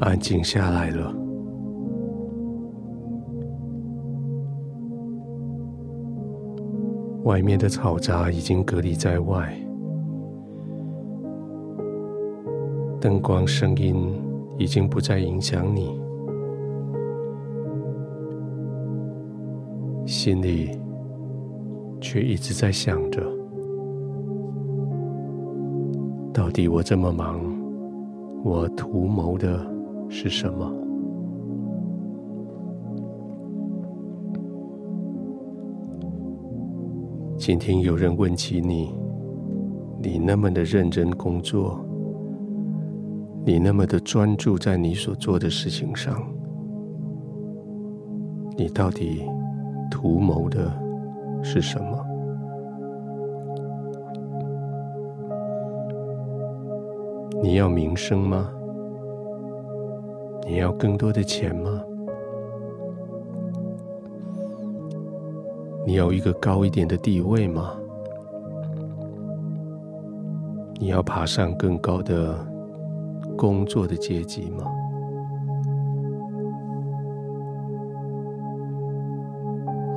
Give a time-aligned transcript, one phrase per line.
[0.00, 1.14] 安静下来了。
[7.24, 9.56] 外面的嘈杂已经隔离在外，
[13.00, 14.22] 灯光、声音
[14.58, 15.98] 已经不再影响你，
[20.04, 20.78] 心里
[21.98, 23.22] 却一直在想着：
[26.30, 27.40] 到底我这么忙，
[28.44, 29.66] 我图谋的
[30.16, 30.72] 是什么？
[37.36, 38.94] 今天有人问起你，
[40.00, 41.84] 你那么的认真工作，
[43.44, 46.24] 你那么的专注在你所做的事情上，
[48.56, 49.24] 你到底
[49.90, 50.72] 图谋的
[51.42, 52.06] 是什么？
[57.42, 58.48] 你要名声吗？
[60.44, 61.82] 你要更多的钱吗？
[65.86, 67.72] 你有一个高一点的地位吗？
[70.80, 72.36] 你要爬上更高的
[73.36, 74.70] 工作的阶级吗？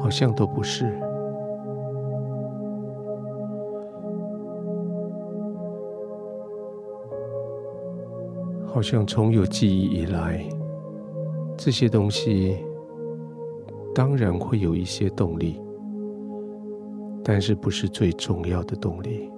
[0.02, 1.06] 好像都不是。
[8.68, 10.48] 好像从有记忆以来，
[11.58, 12.58] 这些东西
[13.96, 15.59] 当然会有一些动力。
[17.24, 19.30] 但是不是最重要的动力。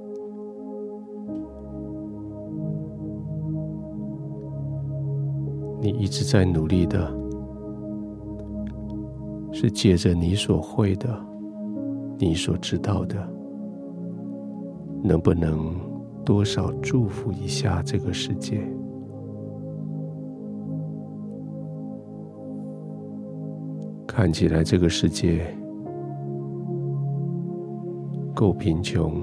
[5.82, 7.12] 你一直在努力的，
[9.52, 11.10] 是借着你所会的、
[12.20, 13.16] 你所知道的，
[15.04, 15.74] 能不能
[16.24, 18.62] 多少祝福一下这个世界？
[24.12, 25.56] 看起来这个世界。
[28.34, 29.14] 够贫穷，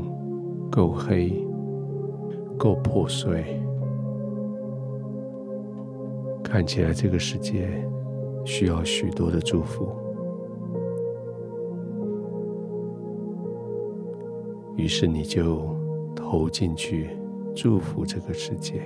[0.70, 1.44] 够黑，
[2.56, 3.60] 够破碎，
[6.44, 7.68] 看起来这个世界
[8.44, 9.88] 需要许多的祝福。
[14.76, 15.74] 于是你就
[16.14, 17.10] 投进去，
[17.56, 18.82] 祝福这个世界。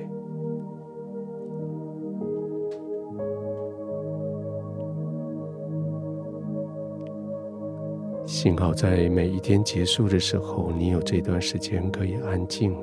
[8.43, 12.75] 幸好在每一天结束的时候，你有这段时间可以安静，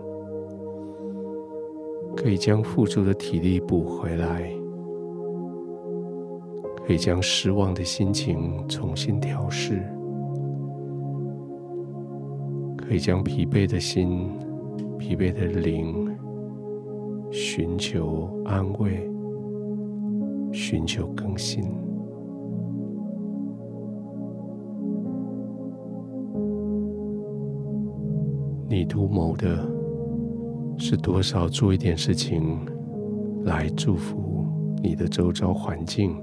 [2.16, 4.48] 可以将付出的体力补回来，
[6.86, 9.82] 可以将失望的心情重新调试，
[12.78, 14.30] 可以将疲惫的心、
[15.00, 16.16] 疲惫的灵
[17.32, 19.10] 寻求安慰，
[20.52, 21.64] 寻求更新。
[28.70, 29.66] 你图谋的
[30.78, 32.60] 是多少做一点事情
[33.46, 34.46] 来祝福
[34.84, 36.22] 你的周遭环境，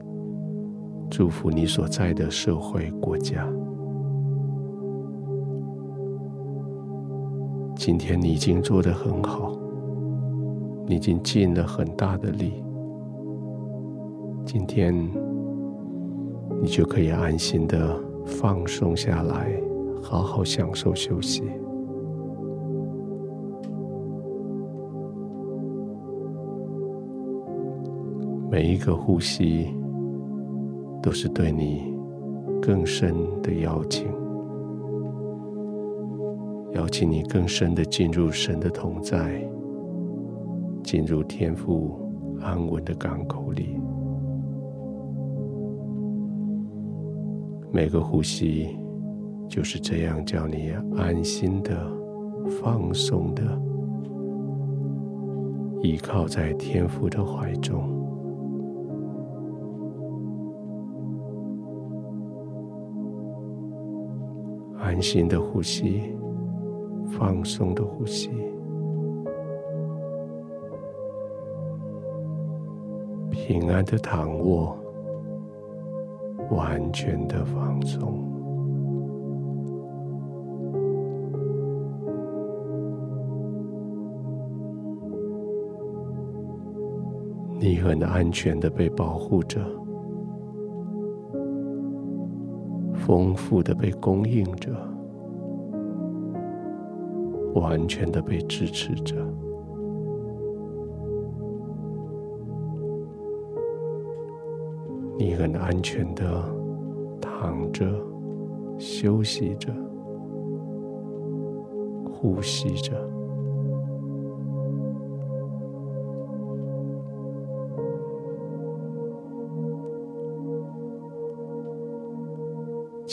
[1.11, 3.49] 祝福你所在的社会国家。
[7.75, 9.59] 今天你已经做得很好，
[10.87, 12.63] 你已经尽了很大的力，
[14.45, 14.95] 今天
[16.61, 19.51] 你就可以安心的放松下来，
[20.03, 21.43] 好好享受休息。
[28.55, 29.67] 每一个呼吸
[31.03, 31.93] 都是对你
[32.63, 33.13] 更深
[33.43, 34.07] 的邀请，
[36.75, 39.45] 邀请你更深的进入神的同在，
[40.85, 41.99] 进入天父
[42.41, 43.77] 安稳的港口里。
[47.73, 48.69] 每个呼吸
[49.49, 51.77] 就是这样叫你安心的、
[52.63, 53.43] 放松的，
[55.83, 57.93] 依靠在天父的怀中。
[64.85, 66.15] 安心的呼吸，
[67.11, 68.29] 放松的呼吸，
[73.31, 74.77] 平安的躺卧，
[76.51, 78.23] 完全的放松。
[87.59, 89.84] 你很安全的被保护着。
[93.07, 94.73] 丰富的被供应着，
[97.55, 99.15] 完全的被支持着。
[105.19, 106.43] 你很安全的
[107.21, 107.87] 躺着、
[108.79, 109.71] 休息着、
[112.11, 113.14] 呼吸着。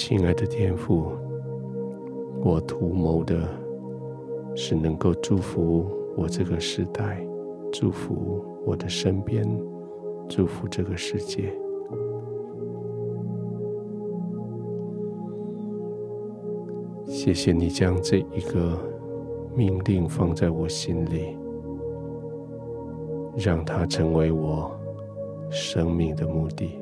[0.04, 1.12] 亲爱的天父，
[2.44, 3.48] 我图谋的
[4.56, 5.86] 是能够祝福
[6.18, 7.24] 我这个时代，
[7.72, 9.48] 祝福我的身边，
[10.28, 11.54] 祝福这个世界。
[17.06, 18.80] 谢谢你将这一个
[19.56, 21.38] 命令放在我心里，
[23.38, 24.76] 让它成为我
[25.52, 26.81] 生命的目的。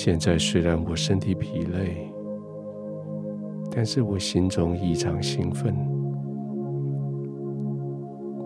[0.00, 2.08] 现在虽然我身体疲累，
[3.68, 5.74] 但是我心中异常兴奋。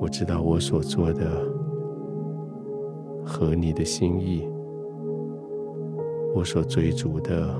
[0.00, 1.46] 我知道我所做的
[3.22, 4.48] 合你的心意。
[6.34, 7.54] 我所追逐的，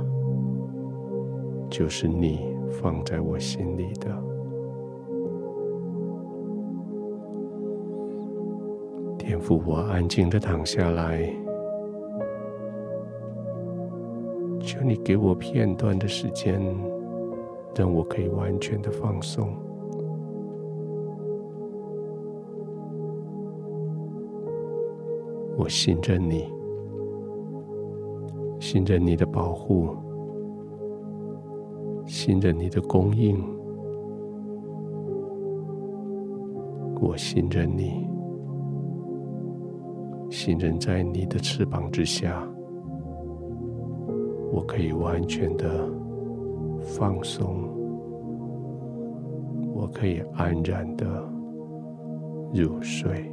[1.68, 4.08] 就是你放在我心里的。
[9.18, 11.30] 天父，我安静的躺下来，
[14.87, 16.61] 你给我片段的时间，
[17.75, 19.49] 让我可以完全的放松。
[25.56, 26.50] 我信任你。
[28.58, 29.88] 信任你的保护，
[32.06, 33.37] 信任你的供应，
[37.00, 38.08] 我信任你，
[40.31, 42.49] 信任在你的翅膀之下，
[44.52, 45.66] 我可以完全的
[46.82, 47.70] 放松，
[49.75, 51.06] 我可以安然的
[52.52, 53.31] 入睡。